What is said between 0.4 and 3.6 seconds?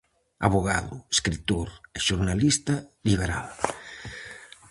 Avogado, escritor e xornalista liberal.